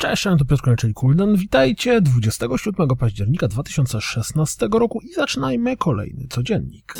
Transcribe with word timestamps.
Cześć, 0.00 0.22
to 0.22 0.44
Piotr 0.44 0.76
czyli 0.76 0.94
Kulden. 0.94 1.36
Witajcie 1.36 2.00
27 2.00 2.88
października 2.88 3.48
2016 3.48 4.68
roku 4.72 5.00
i 5.00 5.12
zaczynajmy 5.12 5.76
kolejny 5.76 6.26
codziennik. 6.30 6.94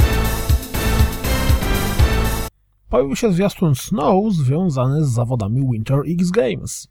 Pojawił 2.88 3.16
się 3.16 3.32
zwiastun 3.32 3.74
Snow 3.74 4.32
związany 4.32 5.04
z 5.04 5.08
zawodami 5.08 5.68
Winter 5.72 5.98
X 6.20 6.30
Games. 6.30 6.88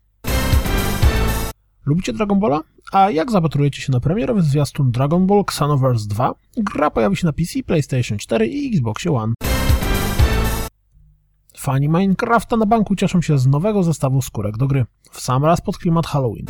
Lubicie 1.86 2.14
Dragon 2.14 2.40
Balla? 2.40 2.62
A 2.92 3.10
jak 3.10 3.32
zapatrujecie 3.32 3.82
się 3.82 3.92
na 3.92 4.00
premierowy 4.00 4.42
zwiastun 4.42 4.92
Dragon 4.92 5.28
Ball 5.28 5.42
Xenoverse 5.42 6.08
2? 6.08 6.34
Gra 6.58 6.92
pojawi 6.92 7.16
się 7.16 7.28
na 7.28 7.34
PC, 7.34 7.64
PlayStation 7.64 8.18
4 8.18 8.48
i 8.48 8.68
Xbox 8.68 9.08
One. 9.08 9.34
Fani 11.60 11.90
Minecrafta 11.90 12.58
na 12.58 12.66
banku 12.66 12.96
cieszą 12.96 13.22
się 13.22 13.38
z 13.38 13.48
nowego 13.48 13.84
zestawu 13.84 14.22
skórek 14.22 14.58
do 14.58 14.68
gry, 14.68 14.86
w 15.12 15.22
sam 15.22 15.46
raz 15.46 15.62
pod 15.62 15.78
klimat 15.78 16.08
Halloween. 16.08 16.46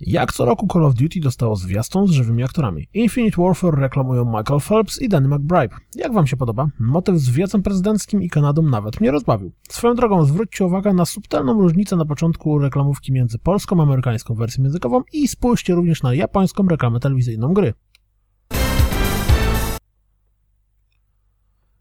Jak 0.00 0.32
co 0.32 0.44
roku 0.44 0.66
Call 0.72 0.84
of 0.84 0.94
Duty 0.94 1.20
dostało 1.20 1.56
zwiastun 1.56 2.06
z 2.06 2.10
żywymi 2.10 2.42
aktorami. 2.42 2.88
Infinite 2.94 3.42
Warfare 3.42 3.74
reklamują 3.74 4.24
Michael 4.24 4.60
Phelps 4.60 5.02
i 5.02 5.08
Danny 5.08 5.28
McBride. 5.28 5.76
Jak 5.94 6.12
wam 6.12 6.26
się 6.26 6.36
podoba? 6.36 6.68
Motyw 6.80 7.18
z 7.18 7.30
wiecem 7.30 7.62
prezydenckim 7.62 8.22
i 8.22 8.28
Kanadą 8.28 8.62
nawet 8.62 9.00
mnie 9.00 9.10
rozbawił. 9.10 9.52
Swoją 9.68 9.94
drogą 9.94 10.24
zwróćcie 10.24 10.64
uwagę 10.64 10.94
na 10.94 11.04
subtelną 11.04 11.52
różnicę 11.60 11.96
na 11.96 12.04
początku 12.04 12.58
reklamówki 12.58 13.12
między 13.12 13.38
polską 13.38 13.80
a 13.80 13.82
amerykańską 13.82 14.34
wersją 14.34 14.64
językową 14.64 15.02
i 15.12 15.28
spójrzcie 15.28 15.74
również 15.74 16.02
na 16.02 16.14
japońską 16.14 16.68
reklamę 16.68 17.00
telewizyjną 17.00 17.54
gry. 17.54 17.74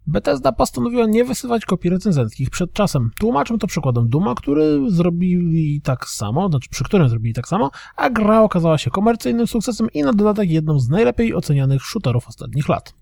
Bethesda 0.07 0.51
postanowiła 0.51 1.05
nie 1.05 1.25
wysyłać 1.25 1.65
kopii 1.65 1.89
recenzenckich 1.89 2.49
przed 2.49 2.73
czasem. 2.73 3.11
Tłumaczę 3.19 3.57
to 3.57 3.67
przykładem 3.67 4.09
Duma, 4.09 4.35
który 4.35 4.91
zrobili 4.91 5.81
tak 5.81 6.09
samo, 6.09 6.49
znaczy 6.49 6.69
przy 6.69 6.83
którym 6.83 7.09
zrobili 7.09 7.33
tak 7.33 7.47
samo, 7.47 7.71
a 7.95 8.09
gra 8.09 8.41
okazała 8.41 8.77
się 8.77 8.91
komercyjnym 8.91 9.47
sukcesem 9.47 9.87
i 9.93 10.03
na 10.03 10.13
dodatek 10.13 10.49
jedną 10.49 10.79
z 10.79 10.89
najlepiej 10.89 11.35
ocenianych 11.35 11.81
shooterów 11.81 12.27
ostatnich 12.27 12.69
lat. 12.69 12.93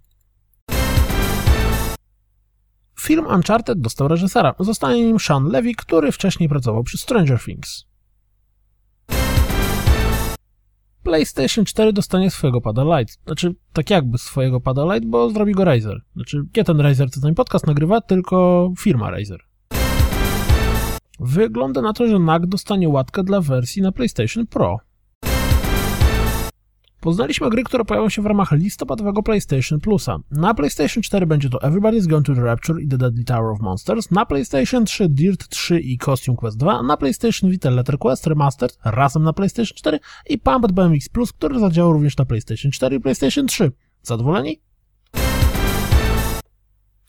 Film 3.00 3.26
Uncharted 3.28 3.82
dostał 3.82 4.08
reżysera. 4.08 4.56
Zostanie 4.60 5.06
nim 5.06 5.20
Sean 5.20 5.48
Levy, 5.48 5.76
który 5.76 6.12
wcześniej 6.12 6.50
pracował 6.50 6.84
przy 6.84 6.98
Stranger 6.98 7.40
Things. 7.40 7.86
PlayStation 11.06 11.66
4 11.66 11.94
dostanie 11.94 12.32
swojego 12.32 12.62
pada 12.62 12.84
Lite. 12.84 13.14
Znaczy, 13.26 13.56
tak 13.74 13.90
jakby 13.90 14.18
swojego 14.18 14.62
pada 14.62 14.94
Lite, 14.94 15.08
bo 15.08 15.30
zrobi 15.30 15.52
go 15.52 15.66
Razer. 15.66 16.02
Znaczy, 16.16 16.44
nie 16.58 16.64
ten 16.64 16.80
Razer, 16.80 17.12
co 17.12 17.22
ten 17.22 17.36
podcast 17.36 17.68
nagrywa, 17.68 18.02
tylko 18.02 18.70
firma 18.80 19.12
Razer. 19.12 19.40
Wygląda 21.20 21.82
na 21.82 21.94
to, 21.94 22.08
że 22.08 22.20
NAC 22.20 22.44
dostanie 22.48 22.90
łatkę 22.90 23.24
dla 23.24 23.42
wersji 23.42 23.82
na 23.82 23.92
PlayStation 23.92 24.48
Pro. 24.48 24.78
Poznaliśmy 27.06 27.50
gry, 27.50 27.64
które 27.64 27.86
pojawią 27.86 28.10
się 28.10 28.22
w 28.22 28.26
ramach 28.26 28.52
listopadowego 28.52 29.24
PlayStation 29.24 29.80
Plusa. 29.80 30.18
Na 30.32 30.54
PlayStation 30.54 31.04
4 31.04 31.26
będzie 31.26 31.50
to 31.50 31.58
Everybody's 31.58 32.08
Gone 32.08 32.24
to 32.24 32.36
the 32.36 32.42
Rapture 32.42 32.82
i 32.82 32.88
The 32.88 32.98
Deadly 32.98 33.24
Tower 33.24 33.52
of 33.52 33.60
Monsters, 33.60 34.12
na 34.12 34.26
PlayStation 34.26 34.86
3 34.86 35.10
Dirt 35.10 35.48
3 35.48 35.80
i 35.80 35.98
Costume 35.98 36.38
Quest 36.38 36.58
2, 36.58 36.84
na 36.84 36.98
PlayStation 36.98 37.50
Vita 37.50 37.70
Letter 37.70 37.98
Quest 37.98 38.28
Remastered 38.28 38.78
razem 38.86 39.24
na 39.24 39.34
PlayStation 39.34 39.76
4 39.76 40.00
i 40.30 40.38
Pumped 40.38 40.72
BMX 40.72 41.10
Plus, 41.10 41.34
który 41.34 41.60
zadziałał 41.60 41.94
również 41.94 42.18
na 42.18 42.26
PlayStation 42.26 42.72
4 42.72 42.96
i 42.96 43.00
PlayStation 43.00 43.48
3. 43.48 43.72
Zadowoleni? 44.02 44.62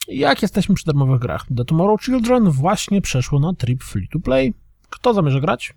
Jak 0.08 0.42
jesteśmy 0.42 0.74
przy 0.74 0.86
darmowych 0.86 1.20
grach? 1.20 1.46
The 1.56 1.64
Tomorrow 1.64 2.00
Children 2.02 2.50
właśnie 2.50 3.00
przeszło 3.00 3.40
na 3.40 3.54
tryb 3.54 3.84
free 3.84 4.08
to 4.08 4.20
play. 4.20 4.54
Kto 4.90 5.14
zamierza 5.14 5.40
grać? 5.40 5.74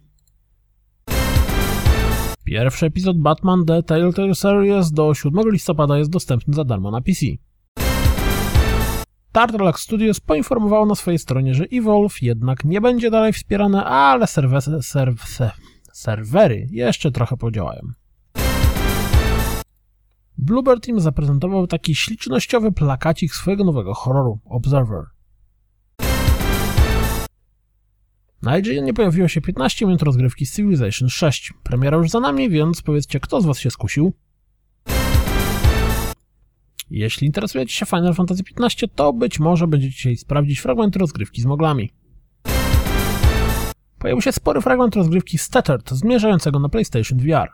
Pierwszy 2.50 2.86
epizod 2.86 3.18
Batman 3.18 3.66
The 3.66 3.84
Telltale 3.84 4.36
Series 4.36 4.92
do 4.92 5.14
7 5.14 5.52
listopada 5.52 5.98
jest 5.98 6.10
dostępny 6.10 6.54
za 6.54 6.64
darmo 6.64 6.92
na 6.92 7.02
PC. 7.02 7.26
Turtle 9.32 9.74
Studios 9.76 10.20
poinformowało 10.20 10.86
na 10.86 10.96
swojej 10.96 11.20
stronie, 11.20 11.54
że 11.54 11.66
Evolve 11.74 12.22
jednak 12.22 12.66
nie 12.66 12.82
będzie 12.82 13.12
dalej 13.12 13.34
wspierane, 13.34 13.86
ale 13.86 14.28
serwery, 14.28 14.82
serw, 14.82 15.38
serwery 15.94 16.68
jeszcze 16.72 17.12
trochę 17.12 17.38
podziałają. 17.38 17.82
Bluebird 20.38 20.86
Team 20.86 21.00
zaprezentował 21.00 21.68
taki 21.68 21.96
ślicznościowy 21.96 22.72
plakacik 22.72 23.36
swojego 23.36 23.64
nowego 23.64 23.94
horroru 23.94 24.40
Observer. 24.46 25.04
Na 28.42 28.58
IGN 28.58 28.94
pojawiło 28.94 29.28
się 29.28 29.42
15 29.42 29.86
minut 29.86 30.02
rozgrywki 30.02 30.46
z 30.46 30.56
Civilization 30.56 31.10
6. 31.10 31.54
Premiera 31.64 31.98
już 31.98 32.10
za 32.10 32.20
nami, 32.20 32.50
więc 32.50 32.82
powiedzcie, 32.82 33.20
kto 33.20 33.42
z 33.42 33.46
was 33.46 33.60
się 33.60 33.72
skusił? 33.72 34.14
Jeśli 36.90 37.28
interesujecie 37.28 37.74
się 37.74 37.86
Final 37.86 38.14
Fantasy 38.14 38.44
XV, 38.60 38.88
to 38.96 39.14
być 39.14 39.40
może 39.40 39.68
będziecie 39.68 39.94
chcieli 39.94 40.18
sprawdzić 40.18 40.60
fragmenty 40.60 41.00
rozgrywki 41.00 41.42
z 41.42 41.46
moglami. 41.46 41.90
Pojawił 44.00 44.22
się 44.22 44.32
spory 44.32 44.62
fragment 44.62 44.96
rozgrywki 44.96 45.38
Stuttered, 45.38 45.90
zmierzającego 45.90 46.60
na 46.60 46.70
PlayStation 46.70 47.20
VR. 47.20 47.50